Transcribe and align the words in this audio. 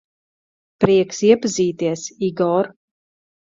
Prieks 0.85 1.21
iepazīties, 1.29 2.09
Igor. 2.33 2.77